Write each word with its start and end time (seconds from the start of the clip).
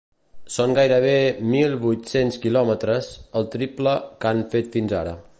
Són 0.53 0.71
gairebé 0.77 1.11
mil 1.49 1.75
vuit-cents 1.83 2.39
quilòmetres, 2.45 3.11
el 3.41 3.47
triple 3.57 3.93
que 4.25 4.31
han 4.33 4.45
fet 4.55 4.73
fins 4.77 4.97
ara. 5.03 5.15